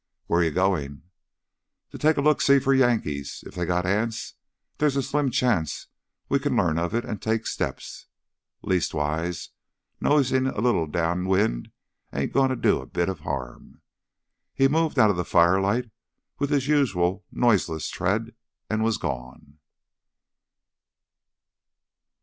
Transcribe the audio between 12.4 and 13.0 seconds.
to do a